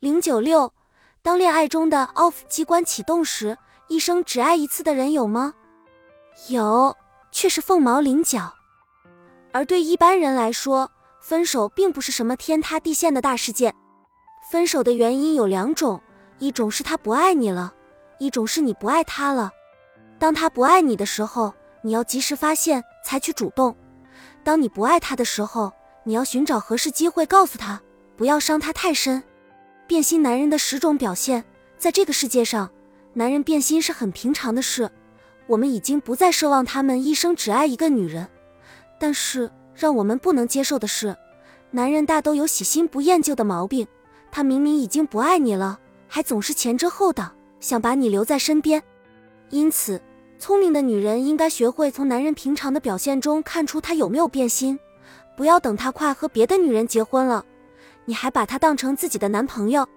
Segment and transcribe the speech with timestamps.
[0.00, 0.72] 零九六，
[1.20, 5.52] 当恋爱中的 off 机关启动时，一生只爱一次的人有吗？
[6.48, 6.96] 有，
[7.30, 8.50] 却是凤毛麟角。
[9.52, 10.90] 而对一般人来说，
[11.20, 13.74] 分手并不是什么天塌地陷的大事件。
[14.50, 16.00] 分手的原因有两种，
[16.38, 17.74] 一种是他不爱你了，
[18.18, 19.50] 一种是你不爱他了。
[20.18, 23.74] 当他不爱你的时候，你要及时发现，采取主动；
[24.42, 25.70] 当你不爱他的时候，
[26.04, 27.78] 你要寻找合适机会告诉他，
[28.16, 29.22] 不要伤他太深。
[29.90, 31.44] 变心男人的十种表现，
[31.76, 32.70] 在这个世界上，
[33.14, 34.88] 男人变心是很平常的事。
[35.48, 38.28] 我们已经不再奢望他们一生只爱一个女人，
[39.00, 41.16] 但是让我们不能接受的是，
[41.72, 43.84] 男人大都有喜新不厌旧的毛病。
[44.30, 48.80] 他明明已经不爱你了，还总是前遮后挡，想把你留在身边。
[49.48, 50.00] 因此，
[50.38, 54.78] 聪明的女人应该学会从男人平常的表现中看出他有没有变心，
[55.36, 57.44] 不要等他快和别的女人结婚了，
[58.04, 59.88] 你还把他当成自己的男朋友。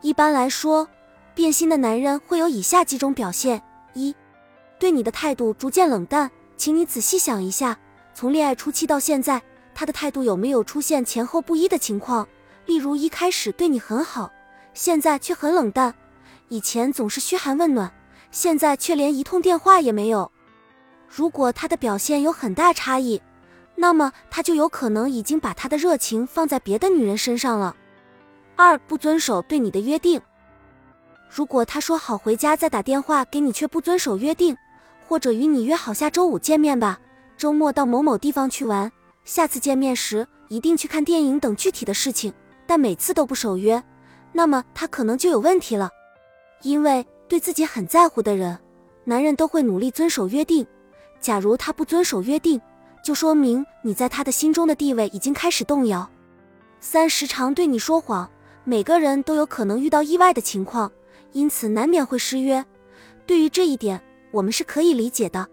[0.00, 0.88] 一般来说，
[1.34, 3.62] 变心的男人会有以下几种表现：
[3.94, 4.14] 一。
[4.78, 7.76] 对你的态度逐渐冷淡，请你仔细想一下，
[8.14, 9.42] 从恋爱初期到现在，
[9.74, 12.28] 他的态度有没有出现前后不一的情况？
[12.66, 14.30] 例如一开始对你很好，
[14.74, 15.92] 现在却很冷淡；
[16.48, 17.92] 以前总是嘘寒问暖，
[18.30, 20.30] 现在却连一通电话也没有。
[21.08, 23.20] 如果他的表现有很大差异，
[23.80, 27.76] 那么他就有可能已经把他的热情放在别的女人身上了。
[28.56, 30.20] 二，不遵守对你的约定。
[31.30, 34.56] 如果他说好回家再打电话给你，却不遵守约定。
[35.06, 37.00] 或者与你约好下周五见面吧，
[37.36, 38.90] 周末到某某地方去玩，
[39.24, 42.30] 下次见面时一定去看电影等具体的事情，
[42.66, 43.82] 但每次都不守约，
[44.32, 45.88] 那么他可能就有问题了。
[46.62, 48.58] 因为对自己很在乎的人，
[49.04, 50.66] 男人都会努力遵守约定。
[51.20, 52.60] 假如他不遵守约定，
[53.02, 56.08] 就说明你在他的心中的地位已经开始动摇。
[56.80, 58.30] 三时常对你说谎，
[58.64, 60.90] 每个人都有可能遇到意外的情况，
[61.32, 62.64] 因此难免会失约。
[63.26, 64.02] 对于这一点。
[64.30, 65.48] 我们是可以理解的，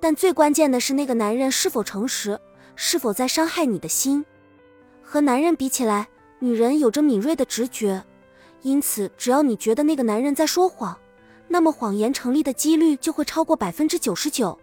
[0.00, 2.40] 但最关键的是那个男人是否诚实，
[2.74, 4.24] 是否在伤害你的心。
[5.00, 6.08] 和男人比起来，
[6.40, 8.04] 女人有着敏锐的直觉，
[8.62, 10.98] 因此只要你觉得那个男人在说谎，
[11.46, 14.58] 那么谎言成立的几率就会超过百分之九十九。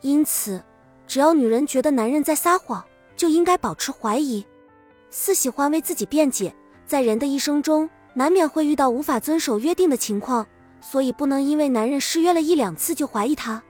[0.00, 0.60] 因此，
[1.08, 2.84] 只要女人觉得男人在撒谎，
[3.16, 4.44] 就应该保持怀疑。
[5.10, 6.54] 四喜欢为自己辩解，
[6.86, 10.46] 在人的一生中，难免会遇到无法遵守约定的情况。
[10.80, 13.60] 所以不能因为男人失约了一两次就怀疑他，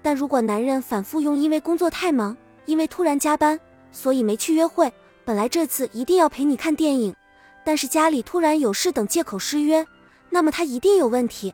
[0.00, 2.34] 但如果男人反复用因为工作太忙，
[2.64, 3.60] 因为突然加班，
[3.92, 4.90] 所以没去约会，
[5.26, 7.14] 本来这次一定要陪你看电影，
[7.64, 9.86] 但是家里突然有事等借口失约，
[10.30, 11.52] 那么他一定有问题。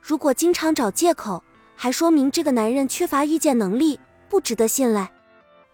[0.00, 1.42] 如果经常找借口，
[1.74, 3.98] 还说明这个男人缺乏预见能力，
[4.28, 5.10] 不值得信赖。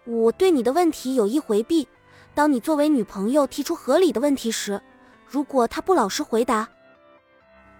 [0.05, 1.87] 五对你的问题有意回避，
[2.33, 4.81] 当你作为女朋友提出合理的问题时，
[5.27, 6.67] 如果他不老实回答。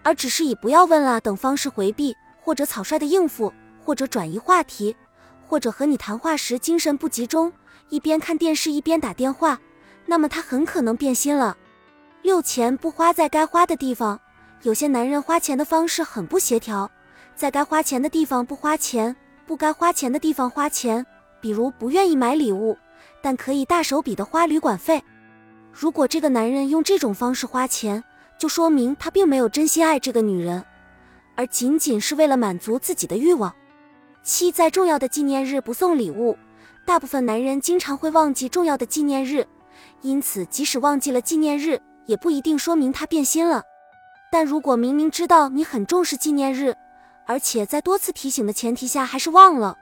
[0.04, 4.96] 而只是以不要问了等方式回避，或者草率的应付，或者转移话题，
[5.48, 7.52] 或者和你谈话时精神不集中，
[7.90, 9.60] 一边看电视一边打电话，
[10.06, 11.56] 那么他很可能变心了。
[12.22, 14.20] 六钱不花在该花的地方，
[14.64, 16.90] 有些男人花钱的方式很不协调，
[17.36, 21.06] 在该花钱的地方不花钱，不该花钱的地方花钱，
[21.42, 22.78] 比如不愿意买礼物，
[23.22, 25.04] 但可以大手笔的花旅馆费。
[25.72, 28.04] 如果这个男人用这种方式花钱，
[28.38, 30.64] 就说明他并没有真心爱这个女人，
[31.36, 33.54] 而仅仅是为了满足自己的欲望。
[34.24, 36.38] 七，在重要的纪念日不送礼物。
[36.86, 39.46] 大部分男人经常会忘记重要的纪念日，
[40.02, 43.64] 因此即使忘记了纪念日，也不一定说明他变心了。
[44.32, 46.76] 但如果明明知道你很重视纪念日，
[47.26, 49.78] 而且在多次提醒的前提下还是忘了，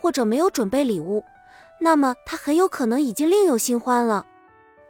[0.00, 1.24] 或者没有准备礼物，
[1.80, 4.26] 那么他很有可能已经另有新欢了。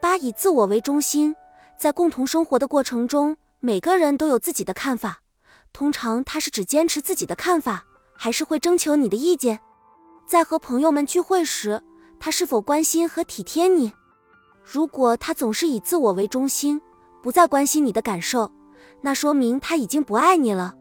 [0.01, 1.35] 八，以自我为中心。
[1.77, 5.19] 在共同生活的过程中，每个人都有自己的看法。
[5.73, 7.83] 通常他是只坚持自己的看法，
[8.15, 9.59] 还是会征求你的意见？
[10.25, 11.81] 在和朋友们聚会时，
[12.19, 13.91] 他是否关心和体贴你？
[14.63, 16.81] 如果他总是以自我为中心，
[17.21, 18.49] 不再关心你的感受，
[19.01, 20.75] 那说明他已经不爱你了。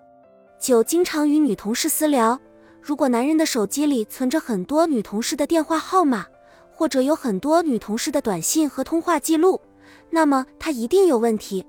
[0.65, 2.41] 九，经常与女同事私聊。
[2.81, 6.25] 如果男人的手机里存着很多女同事的电话号码，
[6.73, 9.61] 或者有很多女同事的短信和通话记录。
[10.09, 11.63] 那么他一定有问题。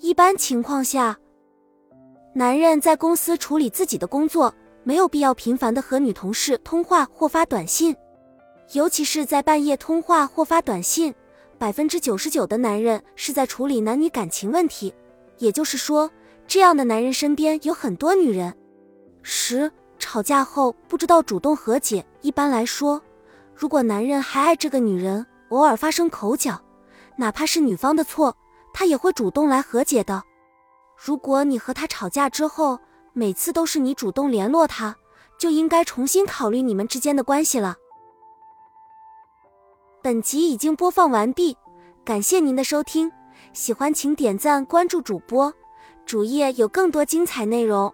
[0.00, 1.18] 一般情况下，
[2.32, 7.94] 男人在公司处理自己的工作，没有必要频繁的和女同事通话或发短信，
[8.72, 11.14] 尤其是在半夜通话或发短信。
[11.58, 14.94] 百分之九十九的男人是在处理男女感情问题，
[15.36, 16.10] 也就是说，
[16.46, 18.54] 这样的男人身边有很多女人。
[19.22, 22.04] 十吵架后不知道主动和解。
[22.20, 23.00] 一般来说，
[23.54, 26.60] 如果男人还爱这个女人，偶尔发生口角。
[27.16, 28.36] 哪怕是女方的错，
[28.72, 30.22] 他也会主动来和解的。
[30.96, 32.78] 如果你和他吵架之后，
[33.12, 34.96] 每次都是你主动联络他，
[35.38, 37.76] 就应该重新考虑你们之间的关系了。
[40.02, 41.56] 本集已经播放完毕，
[42.04, 43.12] 感谢您的收听，
[43.52, 45.52] 喜欢请点赞关注主播，
[46.04, 47.92] 主页有更多精彩内容。